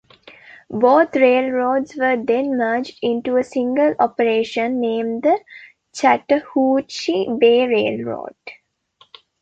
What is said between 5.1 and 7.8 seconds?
the Chattahoochee Bay